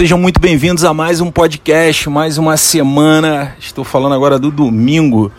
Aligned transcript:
sejam 0.00 0.16
muito 0.16 0.40
bem-vindos 0.40 0.82
a 0.82 0.94
mais 0.94 1.20
um 1.20 1.30
podcast, 1.30 2.08
mais 2.08 2.38
uma 2.38 2.56
semana. 2.56 3.54
Estou 3.60 3.84
falando 3.84 4.14
agora 4.14 4.38
do 4.38 4.50
domingo, 4.50 5.30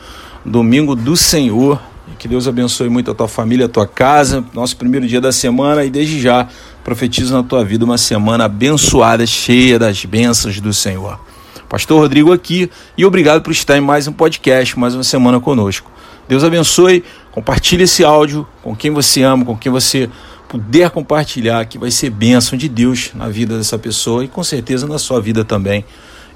domingo 0.46 0.96
do 0.96 1.18
Senhor. 1.18 1.82
Que 2.20 2.28
Deus 2.28 2.48
abençoe 2.48 2.88
muito 2.88 3.10
a 3.10 3.16
tua 3.16 3.28
família, 3.28 3.66
a 3.66 3.70
tua 3.70 3.88
casa, 3.88 4.46
nosso 4.54 4.78
primeiro 4.78 5.08
dia 5.08 5.20
da 5.20 5.32
semana 5.32 5.84
e 5.84 5.90
desde 5.90 6.22
já 6.22 6.48
profetizo 6.84 7.34
na 7.34 7.42
tua 7.42 7.66
vida 7.66 7.84
uma 7.84 7.98
semana 7.98 8.46
abençoada, 8.46 9.26
cheia 9.26 9.80
das 9.80 10.06
bênçãos 10.06 10.62
do 10.62 10.72
Senhor. 10.72 11.20
Pastor 11.68 12.00
Rodrigo 12.00 12.32
aqui 12.32 12.70
e 12.96 13.04
obrigado 13.04 13.42
por 13.42 13.50
estar 13.50 13.76
em 13.76 13.82
mais 13.82 14.08
um 14.08 14.14
podcast, 14.14 14.78
mais 14.78 14.94
uma 14.94 15.04
semana 15.04 15.40
conosco. 15.40 15.92
Deus 16.30 16.44
abençoe, 16.44 17.04
compartilhe 17.32 17.86
esse 17.86 18.04
áudio 18.04 18.48
com 18.62 18.76
quem 18.76 18.92
você 18.92 19.24
ama, 19.24 19.44
com 19.44 19.58
quem 19.58 19.72
você 19.72 20.08
puder 20.52 20.90
compartilhar, 20.90 21.66
que 21.66 21.78
vai 21.78 21.90
ser 21.90 22.10
bênção 22.10 22.58
de 22.58 22.68
Deus 22.68 23.12
na 23.16 23.30
vida 23.30 23.58
dessa 23.58 23.78
pessoa 23.78 24.26
e 24.26 24.28
com 24.28 24.44
certeza 24.44 24.86
na 24.86 25.00
sua 25.00 25.22
vida 25.22 25.46
também, 25.46 25.86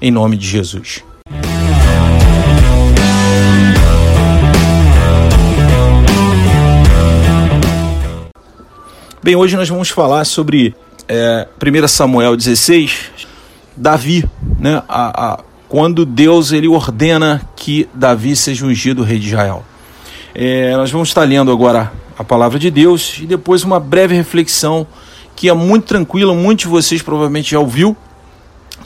em 0.00 0.10
nome 0.10 0.38
de 0.38 0.48
Jesus. 0.48 1.04
Bem, 9.22 9.36
hoje 9.36 9.54
nós 9.54 9.68
vamos 9.68 9.90
falar 9.90 10.24
sobre 10.24 10.74
é, 11.06 11.46
1 11.62 11.86
Samuel 11.86 12.34
16, 12.38 13.10
Davi, 13.76 14.24
né? 14.58 14.82
A, 14.88 15.32
a, 15.34 15.40
quando 15.68 16.06
Deus 16.06 16.52
ele 16.52 16.68
ordena 16.68 17.42
que 17.54 17.86
Davi 17.92 18.34
seja 18.34 18.64
ungido 18.64 19.02
rei 19.02 19.18
de 19.18 19.26
Israel. 19.26 19.62
É, 20.34 20.74
nós 20.74 20.90
vamos 20.90 21.08
estar 21.08 21.24
lendo 21.24 21.52
agora 21.52 21.92
a 22.18 22.24
palavra 22.24 22.58
de 22.58 22.70
Deus 22.70 23.18
e 23.20 23.26
depois 23.26 23.62
uma 23.62 23.78
breve 23.78 24.14
reflexão 24.14 24.86
que 25.34 25.48
é 25.48 25.52
muito 25.52 25.84
tranquila, 25.84 26.34
muitos 26.34 26.64
de 26.64 26.70
vocês 26.70 27.02
provavelmente 27.02 27.50
já 27.50 27.60
ouviu. 27.60 27.96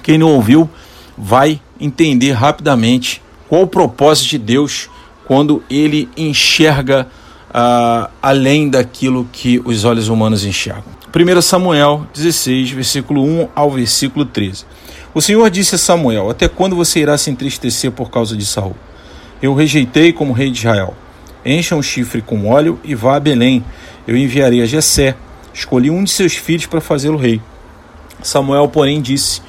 Quem 0.03 0.19
não 0.19 0.33
ouviu 0.35 0.69
vai 1.17 1.61
entender 1.81 2.33
rapidamente 2.33 3.23
qual 3.49 3.63
o 3.63 3.67
propósito 3.67 4.31
de 4.31 4.39
Deus 4.39 4.89
quando 5.27 5.63
ele 5.71 6.09
enxerga 6.17 7.07
uh, 7.51 8.11
além 8.21 8.69
daquilo 8.69 9.29
que 9.31 9.61
os 9.65 9.85
olhos 9.85 10.09
humanos 10.09 10.45
enxergam. 10.45 11.01
1 11.15 11.41
Samuel 11.43 12.07
16, 12.15 12.71
versículo 12.71 13.23
1 13.25 13.49
ao 13.55 13.71
versículo 13.71 14.25
13. 14.25 14.65
O 15.13 15.21
Senhor 15.21 15.49
disse 15.51 15.75
a 15.75 15.79
Samuel: 15.79 16.31
Até 16.31 16.49
quando 16.49 16.77
você 16.77 17.01
irá 17.01 17.19
se 17.19 17.31
entristecer 17.31 17.91
por 17.91 18.11
causa 18.11 18.37
de 18.37 18.47
Saul? 18.47 18.77
Eu 19.43 19.55
rejeitei 19.55 20.13
como 20.13 20.33
rei 20.33 20.51
de 20.51 20.59
Israel. 20.59 20.95
Encha 21.45 21.75
um 21.75 21.83
chifre 21.83 22.21
com 22.21 22.49
óleo 22.49 22.79
e 22.85 22.95
vá 22.95 23.17
a 23.17 23.21
Belém. 23.21 23.65
Eu 24.07 24.17
enviarei 24.17 24.63
a 24.63 24.67
Jessé. 24.67 25.17
Escolhi 25.55 25.91
um 25.91 26.05
de 26.05 26.11
seus 26.11 26.35
filhos 26.35 26.67
para 26.67 26.81
fazê-lo 26.81 27.17
rei. 27.17 27.41
Samuel, 28.23 28.69
porém, 28.69 29.01
disse: 29.01 29.41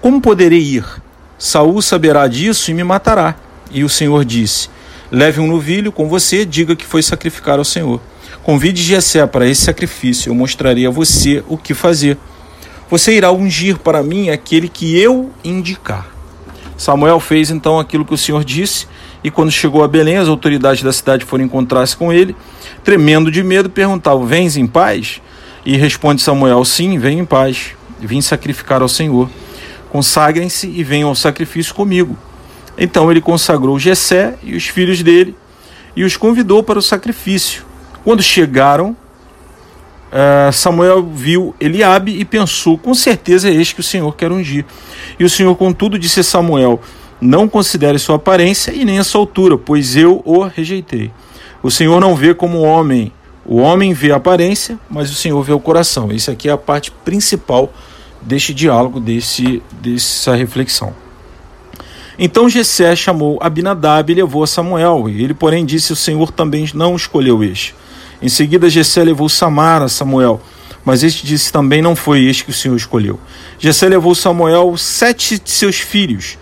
Como 0.00 0.20
poderei 0.20 0.60
ir? 0.60 0.84
Saul 1.38 1.82
saberá 1.82 2.26
disso 2.26 2.70
e 2.70 2.74
me 2.74 2.82
matará. 2.82 3.36
E 3.70 3.84
o 3.84 3.88
Senhor 3.88 4.24
disse: 4.24 4.70
Leve 5.10 5.40
um 5.40 5.46
novilho 5.46 5.92
com 5.92 6.08
você, 6.08 6.44
diga 6.44 6.74
que 6.74 6.84
foi 6.84 7.02
sacrificar 7.02 7.58
ao 7.58 7.64
Senhor. 7.64 8.00
Convide 8.42 8.82
Jessé 8.82 9.26
para 9.26 9.46
esse 9.46 9.62
sacrifício, 9.62 10.30
eu 10.30 10.34
mostrarei 10.34 10.86
a 10.86 10.90
você 10.90 11.42
o 11.48 11.58
que 11.58 11.74
fazer. 11.74 12.16
Você 12.88 13.16
irá 13.16 13.32
ungir 13.32 13.78
para 13.78 14.02
mim 14.02 14.30
aquele 14.30 14.68
que 14.68 14.96
eu 14.98 15.30
indicar. 15.44 16.06
Samuel 16.76 17.18
fez 17.18 17.50
então 17.50 17.78
aquilo 17.80 18.04
que 18.04 18.14
o 18.14 18.18
Senhor 18.18 18.44
disse 18.44 18.86
e 19.26 19.30
quando 19.32 19.50
chegou 19.50 19.82
a 19.82 19.88
Belém, 19.88 20.18
as 20.18 20.28
autoridades 20.28 20.84
da 20.84 20.92
cidade 20.92 21.24
foram 21.24 21.42
encontrar-se 21.42 21.96
com 21.96 22.12
ele, 22.12 22.36
tremendo 22.84 23.28
de 23.28 23.42
medo, 23.42 23.68
perguntavam: 23.68 24.24
Vens 24.24 24.56
em 24.56 24.68
paz? 24.68 25.20
E 25.64 25.76
responde 25.76 26.22
Samuel: 26.22 26.64
Sim, 26.64 26.96
venho 26.96 27.22
em 27.22 27.24
paz. 27.24 27.74
Vim 27.98 28.20
sacrificar 28.20 28.82
ao 28.82 28.88
Senhor. 28.88 29.28
Consagrem-se 29.90 30.68
e 30.68 30.84
venham 30.84 31.08
ao 31.08 31.16
sacrifício 31.16 31.74
comigo. 31.74 32.16
Então 32.78 33.10
ele 33.10 33.20
consagrou 33.20 33.80
Jessé 33.80 34.36
e 34.44 34.54
os 34.54 34.68
filhos 34.68 35.02
dele 35.02 35.34
e 35.96 36.04
os 36.04 36.16
convidou 36.16 36.62
para 36.62 36.78
o 36.78 36.82
sacrifício. 36.82 37.64
Quando 38.04 38.22
chegaram, 38.22 38.96
eh, 40.12 40.52
Samuel 40.52 41.02
viu 41.02 41.52
Eliabe 41.58 42.16
e 42.16 42.24
pensou: 42.24 42.78
com 42.78 42.94
certeza 42.94 43.48
é 43.48 43.52
este 43.52 43.74
que 43.74 43.80
o 43.80 43.84
Senhor 43.84 44.14
quer 44.14 44.30
ungir. 44.30 44.64
E 45.18 45.24
o 45.24 45.28
Senhor, 45.28 45.56
contudo, 45.56 45.98
disse 45.98 46.20
a 46.20 46.22
Samuel: 46.22 46.80
não 47.20 47.48
considere 47.48 47.98
sua 47.98 48.16
aparência 48.16 48.72
e 48.72 48.84
nem 48.84 48.98
a 48.98 49.04
sua 49.04 49.20
altura, 49.20 49.56
pois 49.56 49.96
eu 49.96 50.22
o 50.24 50.42
rejeitei. 50.42 51.10
O 51.62 51.70
Senhor 51.70 52.00
não 52.00 52.14
vê 52.14 52.34
como 52.34 52.60
homem. 52.60 53.12
O 53.44 53.56
homem 53.56 53.92
vê 53.92 54.12
a 54.12 54.16
aparência, 54.16 54.78
mas 54.90 55.10
o 55.10 55.14
Senhor 55.14 55.40
vê 55.42 55.52
o 55.52 55.60
coração. 55.60 56.12
Isso 56.12 56.30
aqui 56.30 56.48
é 56.48 56.52
a 56.52 56.58
parte 56.58 56.90
principal 56.90 57.72
deste 58.20 58.52
diálogo, 58.52 59.00
desse, 59.00 59.62
dessa 59.80 60.34
reflexão. 60.34 60.92
Então 62.18 62.48
Jessé 62.48 62.96
chamou 62.96 63.38
Abinadab 63.40 64.10
e 64.10 64.16
levou 64.16 64.42
a 64.42 64.46
Samuel. 64.46 65.08
E 65.08 65.22
ele, 65.22 65.34
porém, 65.34 65.64
disse: 65.64 65.92
O 65.92 65.96
Senhor 65.96 66.30
também 66.30 66.68
não 66.74 66.96
escolheu 66.96 67.42
este. 67.44 67.74
Em 68.20 68.28
seguida, 68.28 68.70
Jessé 68.70 69.04
levou 69.04 69.28
Samar 69.28 69.82
a 69.82 69.88
Samuel. 69.88 70.40
Mas 70.84 71.02
este 71.02 71.26
disse 71.26 71.52
também 71.52 71.82
não 71.82 71.96
foi 71.96 72.24
este 72.24 72.44
que 72.44 72.50
o 72.50 72.54
Senhor 72.54 72.76
escolheu. 72.76 73.18
Jessé 73.58 73.88
levou 73.88 74.14
Samuel 74.14 74.76
sete 74.76 75.38
de 75.38 75.50
seus 75.50 75.76
filhos 75.76 76.38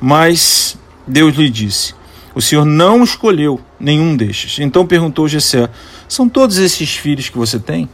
mas 0.00 0.76
Deus 1.06 1.34
lhe 1.36 1.48
disse: 1.48 1.94
O 2.34 2.40
Senhor 2.40 2.64
não 2.64 3.02
escolheu 3.04 3.60
nenhum 3.78 4.16
destes. 4.16 4.58
Então 4.58 4.86
perguntou 4.86 5.28
Jessé: 5.28 5.68
São 6.08 6.28
todos 6.28 6.58
esses 6.58 6.96
filhos 6.96 7.28
que 7.28 7.38
você 7.38 7.58
tem? 7.58 7.88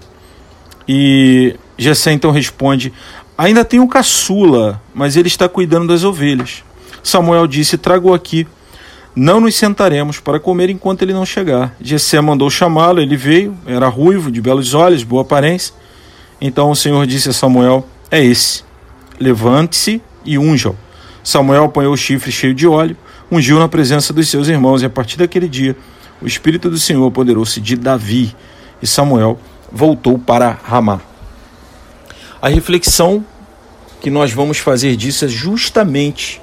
E 0.89 1.57
Jessé 1.77 2.13
então 2.13 2.31
responde: 2.31 2.93
Ainda 3.37 3.65
tenho 3.65 3.83
um 3.83 3.89
caçula, 3.89 4.81
mas 4.95 5.17
ele 5.17 5.29
está 5.29 5.49
cuidando 5.49 5.89
das 5.89 6.05
ovelhas. 6.05 6.63
Samuel 7.03 7.47
disse: 7.47 7.79
Trago 7.79 8.13
aqui. 8.15 8.47
Não 9.15 9.43
nos 9.43 9.55
sentaremos 9.57 10.19
para 10.19 10.41
comer 10.41 10.71
enquanto 10.71 11.03
ele 11.03 11.13
não 11.13 11.27
chegar. 11.27 11.77
Jessé 11.79 12.19
mandou 12.23 12.49
chamá-lo, 12.49 12.99
ele 12.99 13.15
veio, 13.15 13.55
era 13.67 13.87
ruivo, 13.87 14.31
de 14.31 14.41
belos 14.41 14.73
olhos, 14.73 15.03
boa 15.03 15.21
aparência. 15.21 15.75
Então 16.41 16.71
o 16.71 16.75
Senhor 16.75 17.07
disse 17.07 17.29
a 17.29 17.33
Samuel: 17.33 17.87
É 18.11 18.25
esse. 18.25 18.65
Levante-se 19.21 20.01
e 20.25 20.39
unja-o. 20.39 20.75
Samuel 21.23 21.65
apanhou 21.65 21.93
o 21.93 21.97
chifre 21.97 22.33
cheio 22.33 22.55
de 22.55 22.67
óleo, 22.67 22.97
ungiu 23.31 23.59
na 23.59 23.69
presença 23.69 24.13
dos 24.13 24.29
seus 24.29 24.49
irmãos, 24.49 24.83
e 24.83 24.87
a 24.87 24.91
partir 24.91 25.17
daquele 25.17 25.49
dia 25.49 25.77
o 26.21 26.27
Espírito 26.27 26.71
do 26.71 26.79
Senhor 26.79 27.07
apoderou-se 27.07 27.61
de 27.61 27.77
Davi, 27.77 28.35
e 28.81 28.87
Samuel 28.87 29.39
voltou 29.71 30.19
para 30.19 30.59
Ramá. 30.63 31.01
A 32.41 32.49
reflexão 32.49 33.25
que 34.01 34.11
nós 34.11 34.33
vamos 34.33 34.59
fazer 34.59 34.97
disso 34.97 35.25
é 35.25 35.29
justamente 35.29 36.41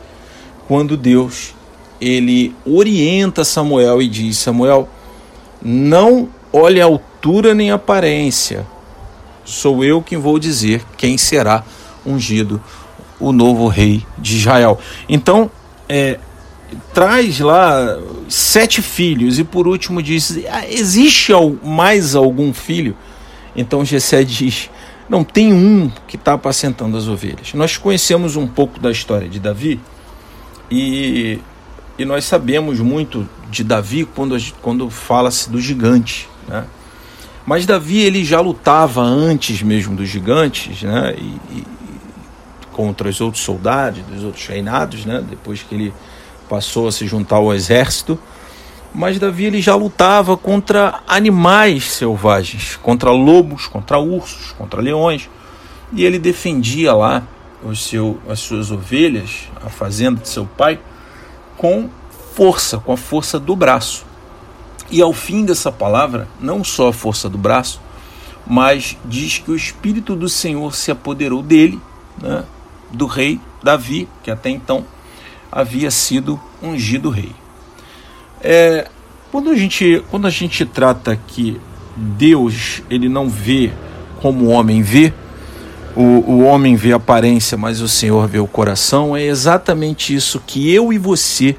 quando 0.67 0.96
Deus 0.96 1.53
ele 2.00 2.56
orienta 2.66 3.44
Samuel 3.44 4.01
e 4.01 4.07
diz: 4.07 4.38
Samuel, 4.38 4.88
não 5.61 6.29
olhe 6.53 6.81
a 6.81 6.85
altura 6.85 7.53
nem 7.53 7.72
a 7.72 7.75
aparência, 7.75 8.66
sou 9.44 9.84
eu 9.84 10.01
quem 10.01 10.17
vou 10.17 10.40
dizer 10.40 10.84
quem 10.96 11.17
será 11.17 11.63
ungido 12.06 12.61
o 13.19 13.31
novo 13.31 13.68
rei 13.68 14.06
de 14.18 14.38
Israel. 14.38 14.80
Então, 15.07 15.52
é, 15.88 16.19
traz 16.94 17.40
lá 17.40 17.97
sete 18.28 18.81
filhos 18.81 19.40
e 19.40 19.44
por 19.44 19.68
último 19.68 20.02
diz: 20.02 20.40
ah, 20.50 20.68
existe 20.68 21.31
mais 21.63 22.16
algum 22.16 22.53
filho? 22.53 22.96
Então 23.56 23.84
Jessé 23.84 24.24
diz: 24.24 24.69
não 25.09 25.24
tem 25.24 25.53
um 25.53 25.91
que 26.08 26.16
está 26.16 26.34
apacentando 26.34 26.97
as 26.97 27.08
ovelhas. 27.08 27.53
Nós 27.53 27.78
conhecemos 27.78 28.35
um 28.35 28.47
pouco 28.47 28.79
da 28.79 28.91
história 28.91 29.28
de 29.28 29.40
Davi 29.40 29.79
e, 30.69 31.40
e 31.97 32.06
nós 32.06 32.25
sabemos 32.25 32.79
muito 32.79 33.28
de 33.50 33.63
Davi 33.63 34.06
quando, 34.06 34.38
quando 34.62 34.90
fala-se 34.90 35.50
do 35.50 35.59
gigante, 35.59 36.29
né? 36.47 36.66
Mas 37.46 37.66
Davi 37.66 38.02
ele 38.02 38.24
já 38.24 38.40
lutava 38.40 39.02
antes 39.02 39.64
mesmo 39.64 39.96
dos 39.96 40.08
gigantes, 40.08 40.84
né? 40.84 41.16
E, 41.17 41.64
contra 42.79 43.09
os 43.09 43.20
outros 43.20 43.43
soldados, 43.43 44.02
dos 44.03 44.23
outros 44.23 44.47
reinados, 44.47 45.03
né? 45.03 45.22
depois 45.29 45.61
que 45.61 45.76
ele 45.76 45.93
passou 46.47 46.87
a 46.87 46.93
se 46.93 47.05
juntar 47.05 47.35
ao 47.35 47.53
exército. 47.53 48.17
Mas 48.96 49.20
Davi 49.20 49.43
ele 49.43 49.61
já 49.61 49.76
lutava 49.76 50.37
contra 50.37 51.02
animais 51.05 51.91
selvagens, 51.91 52.78
contra 52.78 53.11
lobos, 53.11 53.67
contra 53.67 53.99
ursos, 53.99 54.53
contra 54.53 54.81
leões. 54.81 55.29
E 55.91 56.05
ele 56.05 56.17
defendia 56.17 56.93
lá 56.93 57.28
os 57.61 57.85
seu, 57.85 58.17
as 58.29 58.40
suas 58.40 58.72
ovelhas, 58.72 59.49
a 59.61 59.67
fazenda 59.67 60.22
de 60.22 60.29
seu 60.29 60.46
pai, 60.46 60.79
com 61.58 61.90
força, 62.34 62.78
com 62.78 62.93
a 62.93 62.97
força 62.97 63.37
do 63.37 63.58
braço. 63.58 64.05
E 64.90 65.02
ao 65.02 65.11
fim 65.11 65.43
dessa 65.43 65.70
palavra, 65.70 66.29
não 66.40 66.64
só 66.64 66.87
a 66.87 66.93
força 66.93 67.28
do 67.28 67.37
braço, 67.37 67.81
mas 68.47 68.96
diz 69.03 69.37
que 69.37 69.52
o 69.52 69.55
Espírito 69.58 70.16
do 70.16 70.29
Senhor 70.29 70.73
se 70.73 70.90
apoderou 70.91 71.43
dele, 71.43 71.78
né? 72.22 72.46
Do 72.91 73.06
rei 73.06 73.40
Davi, 73.64 74.08
que 74.24 74.32
até 74.32 74.50
então 74.50 74.86
havia 75.52 75.91
sido 75.91 76.40
ungido 76.62 77.09
rei. 77.09 77.32
É, 78.41 78.88
quando, 79.32 79.50
a 79.50 79.56
gente, 79.56 80.03
quando 80.09 80.28
a 80.28 80.30
gente 80.30 80.66
trata 80.66 81.20
que 81.28 81.59
Deus 81.96 82.82
ele 82.90 83.09
não 83.09 83.30
vê 83.30 83.72
como 84.22 84.46
o 84.46 84.50
homem 84.50 84.82
vê, 84.82 85.14
o, 85.96 86.02
o 86.02 86.44
homem 86.44 86.76
vê 86.76 86.94
a 86.94 86.97
aparência, 86.97 87.58
mas 87.58 87.82
o 87.82 87.88
Senhor 87.88 88.28
vê 88.28 88.40
o 88.40 88.47
coração, 88.47 89.18
é 89.18 89.24
exatamente 89.24 90.16
isso 90.16 90.41
que 90.46 90.74
eu 90.74 90.94
e 90.94 90.97
você 90.97 91.56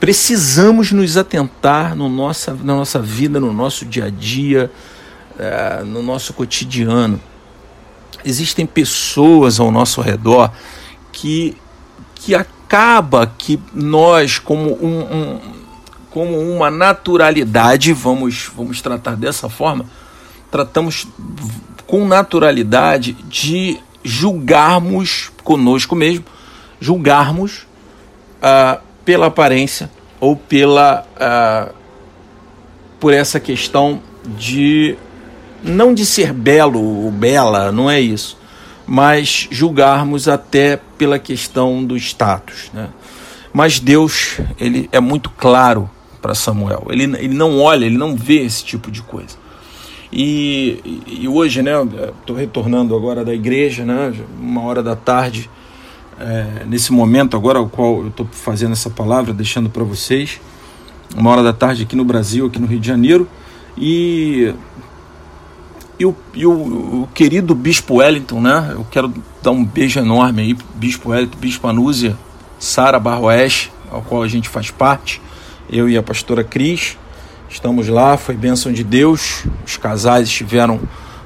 precisamos 0.00 0.90
nos 0.90 1.18
atentar 1.18 1.94
no 1.94 2.08
nossa, 2.08 2.54
na 2.54 2.74
nossa 2.74 2.98
vida, 2.98 3.38
no 3.38 3.52
nosso 3.52 3.84
dia 3.84 4.06
a 4.06 4.10
dia, 4.10 4.70
é, 5.38 5.82
no 5.84 6.02
nosso 6.02 6.32
cotidiano. 6.32 7.20
Existem 8.24 8.66
pessoas 8.66 9.60
ao 9.60 9.70
nosso 9.70 10.00
redor 10.00 10.50
que, 11.12 11.56
que 12.14 12.34
acaba 12.34 13.26
que 13.26 13.60
nós, 13.74 14.38
como, 14.38 14.72
um, 14.84 15.00
um, 15.00 15.40
como 16.10 16.38
uma 16.38 16.70
naturalidade, 16.70 17.92
vamos, 17.92 18.50
vamos 18.54 18.80
tratar 18.80 19.16
dessa 19.16 19.48
forma, 19.48 19.86
tratamos 20.50 21.06
com 21.86 22.06
naturalidade 22.06 23.12
de 23.12 23.78
julgarmos 24.02 25.30
conosco 25.42 25.94
mesmo, 25.94 26.24
julgarmos 26.80 27.66
uh, 28.40 28.80
pela 29.04 29.26
aparência 29.26 29.90
ou 30.20 30.36
pela 30.36 31.04
uh, 31.16 31.74
por 32.98 33.14
essa 33.14 33.40
questão 33.40 34.00
de 34.36 34.96
não 35.62 35.94
de 35.94 36.04
ser 36.06 36.32
belo 36.32 36.80
ou 37.04 37.10
bela, 37.10 37.70
não 37.70 37.90
é 37.90 38.00
isso, 38.00 38.38
mas 38.86 39.48
julgarmos 39.50 40.28
até 40.28 40.80
pela 40.98 41.18
questão 41.18 41.84
do 41.84 41.96
status, 41.96 42.70
né? 42.72 42.88
Mas 43.52 43.80
Deus, 43.80 44.40
ele 44.58 44.88
é 44.92 45.00
muito 45.00 45.28
claro 45.30 45.90
para 46.22 46.34
Samuel. 46.34 46.86
Ele, 46.90 47.04
ele 47.04 47.34
não 47.34 47.60
olha, 47.60 47.84
ele 47.84 47.98
não 47.98 48.14
vê 48.14 48.44
esse 48.44 48.64
tipo 48.64 48.90
de 48.90 49.02
coisa. 49.02 49.36
E, 50.12 51.02
e 51.06 51.28
hoje, 51.28 51.62
né, 51.62 51.72
estou 52.20 52.34
retornando 52.34 52.94
agora 52.96 53.24
da 53.24 53.32
igreja, 53.32 53.84
né, 53.84 54.12
uma 54.40 54.62
hora 54.62 54.82
da 54.82 54.96
tarde, 54.96 55.48
é, 56.18 56.64
nesse 56.66 56.92
momento 56.92 57.36
agora, 57.36 57.60
o 57.60 57.68
qual 57.68 58.00
eu 58.00 58.08
estou 58.08 58.28
fazendo 58.30 58.72
essa 58.72 58.90
palavra, 58.90 59.32
deixando 59.32 59.70
para 59.70 59.84
vocês, 59.84 60.40
uma 61.16 61.30
hora 61.30 61.42
da 61.42 61.52
tarde 61.52 61.84
aqui 61.84 61.96
no 61.96 62.04
Brasil, 62.04 62.46
aqui 62.46 62.58
no 62.58 62.66
Rio 62.66 62.80
de 62.80 62.86
Janeiro, 62.86 63.28
e, 63.78 64.52
e, 66.00 66.06
o, 66.06 66.16
e 66.34 66.44
o, 66.46 66.52
o 67.02 67.08
querido 67.14 67.54
Bispo 67.54 67.96
Wellington, 67.96 68.40
né, 68.40 68.70
eu 68.72 68.84
quero 68.90 69.12
dar 69.40 69.52
um 69.52 69.64
beijo 69.64 70.00
enorme 70.00 70.42
aí, 70.42 70.56
Bispo 70.74 71.10
Wellington, 71.10 71.38
Bispo 71.38 71.68
Anúzia, 71.68 72.16
Sara 72.58 72.98
Barroeste, 72.98 73.70
ao 73.90 74.02
qual 74.02 74.22
a 74.22 74.28
gente 74.28 74.48
faz 74.48 74.70
parte, 74.70 75.22
eu 75.70 75.88
e 75.88 75.96
a 75.96 76.02
pastora 76.02 76.42
Cris, 76.42 76.96
Estamos 77.52 77.88
lá, 77.88 78.16
foi 78.16 78.36
bênção 78.36 78.72
de 78.72 78.84
Deus. 78.84 79.44
Os 79.66 79.76
casais 79.76 80.28
estiveram 80.28 80.80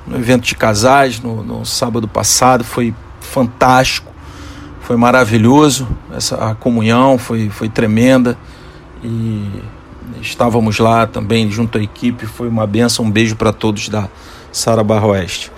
no 0.07 0.17
evento 0.17 0.45
de 0.45 0.55
casais 0.55 1.21
no, 1.21 1.45
no 1.45 1.67
sábado 1.67 2.09
passado, 2.09 2.65
foi 2.65 2.95
fantástico, 3.21 4.11
foi 4.81 4.97
maravilhoso. 4.97 5.87
Essa 6.17 6.37
a 6.37 6.55
comunhão 6.55 7.19
foi, 7.19 7.51
foi 7.51 7.69
tremenda 7.69 8.39
e 9.03 9.47
estávamos 10.23 10.79
lá 10.79 11.07
também 11.07 11.51
junto 11.51 11.77
à 11.77 11.83
equipe. 11.83 12.25
Foi 12.25 12.49
uma 12.49 12.67
bênção. 12.67 13.05
Um 13.05 13.11
beijo 13.11 13.37
para 13.37 13.53
todos 13.53 13.91
da 13.91 14.09
Sara 14.55 14.85
Barro 14.85 15.09
Oeste. 15.09 15.51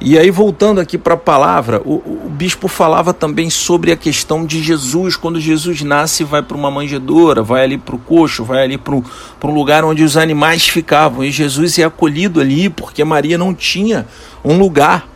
E 0.00 0.18
aí, 0.18 0.30
voltando 0.30 0.80
aqui 0.80 0.98
para 0.98 1.14
a 1.14 1.16
palavra, 1.16 1.80
o, 1.82 1.94
o, 1.94 2.28
bispo 2.28 2.68
falava 2.68 3.14
também 3.14 3.48
sobre 3.48 3.90
a 3.90 3.96
questão 3.96 4.44
de 4.44 4.62
Jesus. 4.62 5.16
Quando 5.16 5.40
Jesus 5.40 5.80
nasce, 5.80 6.22
vai 6.24 6.42
para 6.42 6.56
uma 6.56 6.70
manjedoura, 6.70 7.42
vai 7.42 7.64
ali 7.64 7.78
para 7.78 7.94
o 7.94 7.98
coxo, 7.98 8.44
vai 8.44 8.62
ali 8.62 8.76
para 8.76 8.94
um 8.94 9.54
lugar 9.54 9.82
onde 9.82 10.04
os 10.04 10.18
animais 10.18 10.68
ficavam. 10.68 11.24
E 11.24 11.30
Jesus 11.30 11.78
é 11.78 11.84
acolhido 11.84 12.38
ali 12.38 12.68
porque 12.68 13.02
Maria 13.02 13.38
não 13.38 13.54
tinha 13.54 14.06
um 14.44 14.58
lugar. 14.58 15.08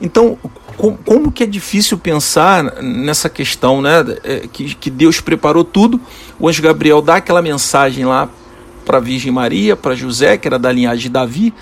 Então, 0.00 0.38
com, 0.78 0.96
como 0.96 1.30
que 1.30 1.42
é 1.42 1.46
difícil 1.46 1.98
pensar 1.98 2.80
nessa 2.80 3.28
questão, 3.28 3.82
né? 3.82 4.02
É, 4.24 4.48
que, 4.50 4.74
que 4.74 4.88
Deus 4.88 5.20
preparou 5.20 5.62
tudo. 5.62 6.00
O 6.40 6.48
anjo 6.48 6.62
Gabriel 6.62 7.02
dá 7.02 7.16
aquela 7.16 7.42
mensagem 7.42 8.06
lá 8.06 8.30
para 8.86 8.96
a 8.96 9.00
Virgem 9.00 9.30
Maria, 9.30 9.76
para 9.76 9.94
José, 9.94 10.38
que 10.38 10.48
era 10.48 10.58
da 10.58 10.72
linhagem 10.72 11.02
de 11.02 11.08
Davi 11.10 11.52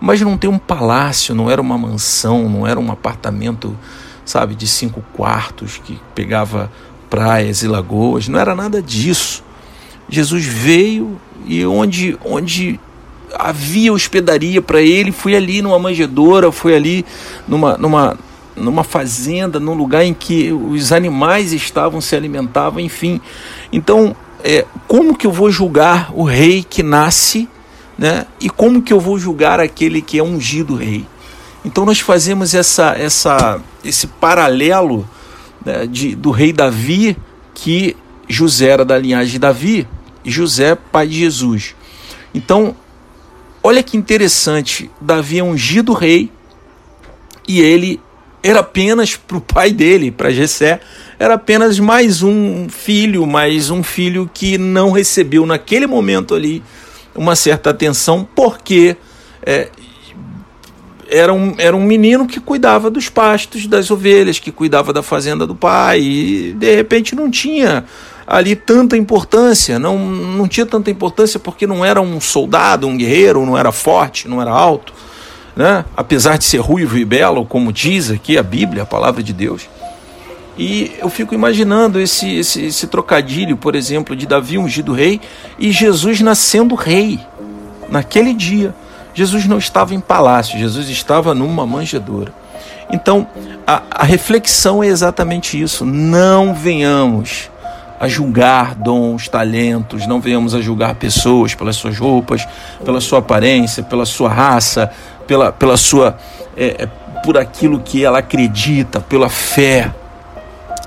mas 0.00 0.20
não 0.20 0.36
tem 0.36 0.48
um 0.48 0.58
palácio, 0.58 1.34
não 1.34 1.50
era 1.50 1.60
uma 1.60 1.78
mansão, 1.78 2.48
não 2.48 2.66
era 2.66 2.78
um 2.78 2.90
apartamento, 2.90 3.76
sabe, 4.24 4.54
de 4.54 4.66
cinco 4.66 5.02
quartos 5.12 5.80
que 5.82 5.98
pegava 6.14 6.70
praias 7.08 7.62
e 7.62 7.68
lagoas, 7.68 8.28
não 8.28 8.38
era 8.38 8.54
nada 8.54 8.82
disso. 8.82 9.42
Jesus 10.08 10.44
veio 10.44 11.20
e 11.46 11.64
onde, 11.64 12.18
onde 12.24 12.78
havia 13.34 13.92
hospedaria 13.92 14.60
para 14.62 14.80
ele, 14.80 15.12
foi 15.12 15.34
ali 15.34 15.62
numa 15.62 15.78
manjedoura, 15.78 16.52
foi 16.52 16.74
ali 16.74 17.04
numa, 17.46 17.76
numa, 17.76 18.18
numa 18.54 18.84
fazenda, 18.84 19.58
num 19.58 19.74
lugar 19.74 20.04
em 20.04 20.14
que 20.14 20.52
os 20.52 20.92
animais 20.92 21.52
estavam, 21.52 22.00
se 22.00 22.14
alimentavam, 22.14 22.80
enfim. 22.80 23.20
Então, 23.72 24.14
é, 24.44 24.64
como 24.86 25.16
que 25.16 25.26
eu 25.26 25.32
vou 25.32 25.50
julgar 25.50 26.10
o 26.14 26.22
rei 26.22 26.62
que 26.62 26.82
nasce 26.82 27.48
né? 27.98 28.26
E 28.40 28.48
como 28.48 28.82
que 28.82 28.92
eu 28.92 29.00
vou 29.00 29.18
julgar 29.18 29.60
aquele 29.60 30.02
que 30.02 30.18
é 30.18 30.22
ungido 30.22 30.74
rei? 30.74 31.06
Então 31.64 31.84
nós 31.84 32.00
fazemos 32.00 32.54
essa, 32.54 32.94
essa, 32.96 33.60
esse 33.84 34.06
paralelo 34.06 35.08
né, 35.64 35.86
de, 35.86 36.14
do 36.14 36.30
rei 36.30 36.52
Davi, 36.52 37.16
que 37.54 37.96
José 38.28 38.68
era 38.68 38.84
da 38.84 38.96
linhagem 38.98 39.32
de 39.32 39.38
Davi, 39.38 39.88
e 40.24 40.30
José, 40.30 40.76
pai 40.76 41.08
de 41.08 41.18
Jesus. 41.18 41.74
Então, 42.34 42.76
olha 43.62 43.82
que 43.82 43.96
interessante, 43.96 44.90
Davi 45.00 45.38
é 45.38 45.42
ungido 45.42 45.92
rei, 45.92 46.30
e 47.48 47.60
ele 47.60 48.00
era 48.42 48.60
apenas 48.60 49.16
para 49.16 49.36
o 49.36 49.40
pai 49.40 49.72
dele, 49.72 50.12
para 50.12 50.30
Jessé, 50.30 50.80
era 51.18 51.34
apenas 51.34 51.80
mais 51.80 52.22
um 52.22 52.68
filho, 52.68 53.26
mais 53.26 53.70
um 53.70 53.82
filho 53.82 54.30
que 54.32 54.56
não 54.56 54.92
recebeu 54.92 55.44
naquele 55.44 55.86
momento 55.86 56.34
ali 56.34 56.62
uma 57.16 57.34
certa 57.34 57.70
atenção, 57.70 58.26
porque 58.34 58.96
é, 59.42 59.68
era, 61.08 61.32
um, 61.32 61.54
era 61.58 61.76
um 61.76 61.82
menino 61.82 62.26
que 62.26 62.40
cuidava 62.40 62.90
dos 62.90 63.08
pastos 63.08 63.66
das 63.66 63.90
ovelhas, 63.90 64.38
que 64.38 64.50
cuidava 64.50 64.92
da 64.92 65.02
fazenda 65.02 65.46
do 65.46 65.54
pai, 65.54 66.00
e 66.00 66.52
de 66.52 66.74
repente 66.74 67.14
não 67.14 67.30
tinha 67.30 67.84
ali 68.26 68.56
tanta 68.56 68.96
importância, 68.96 69.78
não, 69.78 69.98
não 69.98 70.48
tinha 70.48 70.66
tanta 70.66 70.90
importância 70.90 71.38
porque 71.38 71.66
não 71.66 71.84
era 71.84 72.00
um 72.00 72.20
soldado, 72.20 72.86
um 72.86 72.96
guerreiro, 72.96 73.46
não 73.46 73.56
era 73.56 73.70
forte, 73.70 74.28
não 74.28 74.42
era 74.42 74.50
alto, 74.50 74.92
né? 75.54 75.84
apesar 75.96 76.36
de 76.36 76.44
ser 76.44 76.58
ruivo 76.58 76.98
e 76.98 77.04
belo, 77.04 77.46
como 77.46 77.72
diz 77.72 78.10
aqui 78.10 78.36
a 78.36 78.42
Bíblia, 78.42 78.82
a 78.82 78.86
palavra 78.86 79.22
de 79.22 79.32
Deus. 79.32 79.68
E 80.58 80.94
eu 80.98 81.10
fico 81.10 81.34
imaginando 81.34 82.00
esse, 82.00 82.36
esse, 82.36 82.64
esse 82.64 82.86
trocadilho, 82.86 83.56
por 83.56 83.74
exemplo, 83.74 84.16
de 84.16 84.26
Davi 84.26 84.56
ungido 84.56 84.92
rei 84.92 85.20
e 85.58 85.70
Jesus 85.70 86.20
nascendo 86.20 86.74
rei 86.74 87.20
naquele 87.88 88.32
dia. 88.32 88.74
Jesus 89.12 89.46
não 89.46 89.58
estava 89.58 89.94
em 89.94 90.00
palácio, 90.00 90.58
Jesus 90.58 90.88
estava 90.88 91.34
numa 91.34 91.66
manjedoura. 91.66 92.32
Então, 92.90 93.26
a, 93.66 93.82
a 93.90 94.04
reflexão 94.04 94.82
é 94.82 94.86
exatamente 94.86 95.60
isso. 95.60 95.84
Não 95.84 96.54
venhamos 96.54 97.50
a 97.98 98.08
julgar 98.08 98.74
dons, 98.74 99.28
talentos, 99.28 100.06
não 100.06 100.20
venhamos 100.20 100.54
a 100.54 100.60
julgar 100.60 100.94
pessoas 100.94 101.54
pelas 101.54 101.76
suas 101.76 101.98
roupas, 101.98 102.46
pela 102.84 103.00
sua 103.00 103.18
aparência, 103.18 103.82
pela 103.82 104.04
sua 104.04 104.28
raça, 104.28 104.90
pela, 105.26 105.52
pela 105.52 105.76
sua. 105.76 106.16
É, 106.56 106.84
é 106.84 106.86
por 107.24 107.36
aquilo 107.36 107.80
que 107.80 108.04
ela 108.04 108.18
acredita, 108.18 109.00
pela 109.00 109.28
fé. 109.28 109.90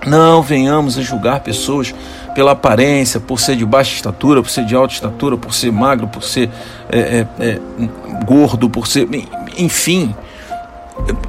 Não 0.06 0.42
venhamos 0.42 0.98
a 0.98 1.02
julgar 1.02 1.42
pessoas 1.42 1.94
pela 2.34 2.52
aparência, 2.52 3.20
por 3.20 3.40
ser 3.40 3.56
de 3.56 3.66
baixa 3.66 3.94
estatura, 3.94 4.42
por 4.42 4.50
ser 4.50 4.66
de 4.66 4.76
alta 4.76 4.94
estatura, 4.94 5.38
por 5.38 5.54
ser 5.54 5.72
magro, 5.72 6.08
por 6.08 6.24
ser 6.24 6.50
é, 6.90 7.00
é, 7.00 7.28
é, 7.40 7.60
gordo, 8.26 8.70
por 8.70 8.88
ser. 8.88 9.08
Enfim. 9.58 10.16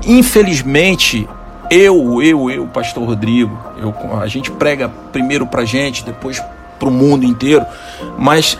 Infelizmente, 0.06 1.28
eu, 1.70 2.22
eu, 2.22 2.50
eu, 2.50 2.66
Pastor 2.66 3.04
Rodrigo, 3.04 3.56
eu, 3.78 3.94
a 4.20 4.26
gente 4.26 4.50
prega 4.50 4.88
primeiro 5.12 5.46
para 5.46 5.64
gente, 5.64 6.04
depois 6.04 6.42
para 6.78 6.88
o 6.88 6.92
mundo 6.92 7.24
inteiro, 7.24 7.64
mas 8.18 8.58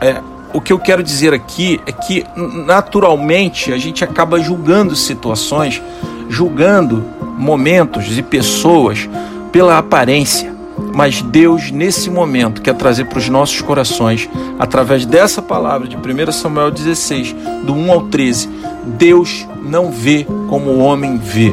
é, 0.00 0.20
o 0.52 0.60
que 0.60 0.72
eu 0.72 0.78
quero 0.78 1.02
dizer 1.02 1.34
aqui 1.34 1.80
é 1.86 1.92
que 1.92 2.24
naturalmente 2.36 3.72
a 3.72 3.78
gente 3.78 4.02
acaba 4.02 4.40
julgando 4.40 4.96
situações, 4.96 5.82
julgando 6.28 7.04
momentos 7.36 8.16
e 8.16 8.22
pessoas 8.22 9.08
pela 9.48 9.78
aparência. 9.78 10.56
Mas 10.94 11.22
Deus, 11.22 11.70
nesse 11.70 12.08
momento, 12.08 12.62
quer 12.62 12.74
trazer 12.74 13.04
para 13.06 13.18
os 13.18 13.28
nossos 13.28 13.60
corações, 13.60 14.28
através 14.58 15.04
dessa 15.04 15.42
palavra 15.42 15.88
de 15.88 15.96
1 15.96 16.32
Samuel 16.32 16.70
16, 16.70 17.34
do 17.64 17.74
1 17.74 17.92
ao 17.92 18.02
13, 18.02 18.48
Deus 18.96 19.46
não 19.62 19.90
vê 19.90 20.26
como 20.48 20.70
o 20.70 20.78
homem 20.78 21.18
vê. 21.18 21.52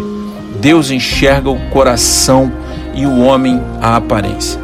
Deus 0.59 0.89
enxerga 0.89 1.49
o 1.49 1.59
coração 1.69 2.51
e 2.93 3.05
o 3.05 3.19
homem 3.19 3.61
a 3.81 3.95
aparência. 3.97 4.59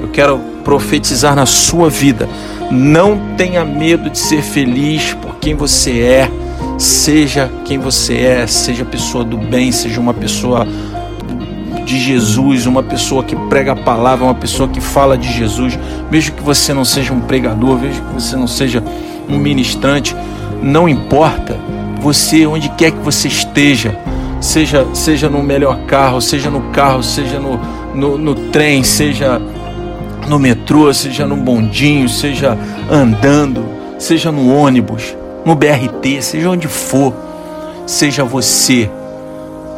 Eu 0.00 0.08
quero 0.08 0.38
profetizar 0.62 1.34
na 1.34 1.46
sua 1.46 1.90
vida. 1.90 2.28
Não 2.70 3.34
tenha 3.36 3.64
medo 3.64 4.08
de 4.08 4.18
ser 4.18 4.42
feliz 4.42 5.12
por 5.14 5.36
quem 5.36 5.54
você 5.54 6.00
é. 6.00 6.30
Seja 6.78 7.50
quem 7.64 7.78
você 7.78 8.16
é, 8.16 8.46
seja 8.46 8.84
pessoa 8.84 9.24
do 9.24 9.36
bem, 9.36 9.70
seja 9.70 10.00
uma 10.00 10.14
pessoa 10.14 10.66
de 11.84 11.98
Jesus, 11.98 12.66
uma 12.66 12.82
pessoa 12.82 13.22
que 13.22 13.36
prega 13.36 13.72
a 13.72 13.76
palavra, 13.76 14.24
uma 14.24 14.34
pessoa 14.34 14.68
que 14.68 14.80
fala 14.80 15.16
de 15.16 15.32
Jesus, 15.32 15.78
mesmo 16.10 16.34
que 16.34 16.42
você 16.42 16.72
não 16.72 16.84
seja 16.84 17.12
um 17.12 17.20
pregador, 17.20 17.78
mesmo 17.78 18.04
que 18.06 18.14
você 18.14 18.36
não 18.36 18.46
seja 18.46 18.82
um 19.28 19.38
ministrante, 19.38 20.16
não 20.62 20.88
importa. 20.88 21.58
Você, 22.00 22.46
onde 22.46 22.68
quer 22.70 22.90
que 22.90 22.98
você 22.98 23.28
esteja, 23.28 23.98
seja, 24.40 24.86
seja 24.92 25.28
no 25.28 25.42
melhor 25.42 25.78
carro, 25.86 26.20
seja 26.20 26.50
no 26.50 26.60
carro, 26.70 27.02
seja 27.02 27.38
no, 27.38 27.58
no, 27.94 28.18
no 28.18 28.34
trem, 28.34 28.82
seja 28.82 29.40
no 30.28 30.38
metrô, 30.38 30.92
seja 30.92 31.26
no 31.26 31.36
bondinho, 31.36 32.08
seja 32.08 32.58
andando, 32.90 33.64
seja 33.98 34.30
no 34.30 34.54
ônibus, 34.54 35.16
no 35.44 35.54
BRT, 35.54 36.22
seja 36.22 36.50
onde 36.50 36.68
for, 36.68 37.14
seja 37.86 38.24
você, 38.24 38.90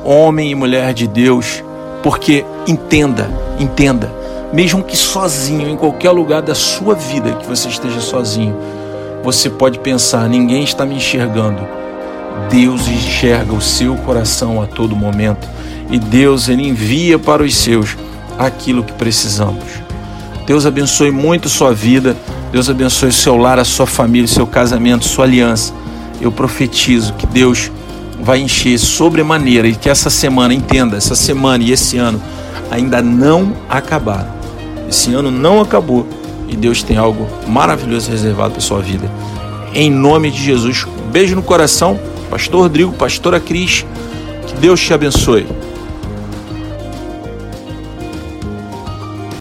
homem 0.04 0.50
e 0.50 0.54
mulher 0.54 0.94
de 0.94 1.06
Deus, 1.06 1.62
porque 2.02 2.44
entenda, 2.66 3.28
entenda, 3.58 4.12
mesmo 4.52 4.82
que 4.82 4.96
sozinho, 4.96 5.68
em 5.68 5.76
qualquer 5.76 6.10
lugar 6.10 6.42
da 6.42 6.54
sua 6.54 6.94
vida 6.94 7.32
que 7.32 7.46
você 7.46 7.68
esteja 7.68 8.00
sozinho, 8.00 8.56
você 9.22 9.50
pode 9.50 9.78
pensar: 9.78 10.28
ninguém 10.28 10.62
está 10.62 10.86
me 10.86 10.94
enxergando. 10.94 11.66
Deus 12.50 12.86
enxerga 12.86 13.54
o 13.54 13.60
seu 13.60 13.96
coração 13.96 14.62
a 14.62 14.66
todo 14.66 14.94
momento 14.94 15.48
e 15.90 15.98
Deus 15.98 16.48
ele 16.48 16.68
envia 16.68 17.18
para 17.18 17.42
os 17.42 17.54
seus 17.54 17.96
aquilo 18.38 18.84
que 18.84 18.92
precisamos. 18.92 19.64
Deus 20.46 20.64
abençoe 20.64 21.10
muito 21.10 21.48
sua 21.48 21.72
vida, 21.74 22.16
Deus 22.52 22.70
abençoe 22.70 23.12
seu 23.12 23.36
lar, 23.36 23.58
a 23.58 23.64
sua 23.64 23.86
família, 23.86 24.28
seu 24.28 24.46
casamento, 24.46 25.04
sua 25.04 25.24
aliança. 25.24 25.72
Eu 26.20 26.30
profetizo 26.30 27.14
que 27.14 27.26
Deus 27.26 27.70
vai 28.20 28.40
encher 28.40 28.78
sobremaneira 28.78 29.68
e 29.68 29.75
que 29.75 29.88
essa 29.88 30.11
semana, 30.11 30.54
entenda, 30.54 30.96
essa 30.96 31.14
semana 31.14 31.62
e 31.62 31.73
esse 31.73 31.99
ano 31.99 32.20
ainda 32.70 33.02
não 33.02 33.52
acabaram. 33.68 34.35
Esse 34.88 35.14
ano 35.14 35.30
não 35.30 35.61
acabou 35.61 36.06
e 36.49 36.56
Deus 36.56 36.82
tem 36.82 36.96
algo 36.96 37.26
maravilhoso 37.46 38.11
reservado 38.11 38.52
para 38.52 38.61
sua 38.61 38.80
vida. 38.80 39.11
Em 39.75 39.90
nome 39.90 40.30
de 40.30 40.42
Jesus, 40.42 40.87
beijo 41.12 41.35
no 41.35 41.42
coração, 41.42 41.99
Pastor 42.30 42.62
Rodrigo, 42.62 42.92
Pastora 42.92 43.40
Cris, 43.40 43.85
que 44.46 44.54
Deus 44.56 44.80
te 44.80 44.94
abençoe. 44.94 45.46